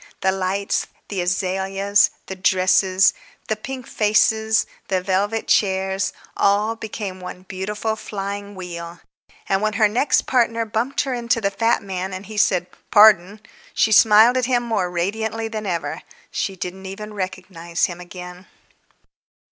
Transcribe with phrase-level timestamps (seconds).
[0.21, 3.13] The lights, the azaleas, the dresses,
[3.49, 9.01] the pink faces, the velvet chairs, all became one beautiful flying wheel.
[9.47, 13.41] And when her next partner bumped her into the fat man and he said, "Par_don_,"
[13.75, 16.01] she smiled at him more radiantly than ever.
[16.31, 18.47] She didn't even recognize him again.